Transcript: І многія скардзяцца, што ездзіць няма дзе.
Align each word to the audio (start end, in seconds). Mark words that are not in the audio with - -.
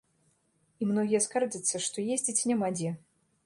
І 0.83 0.87
многія 0.93 1.21
скардзяцца, 1.27 1.83
што 1.91 2.09
ездзіць 2.19 2.47
няма 2.53 2.75
дзе. 2.79 2.99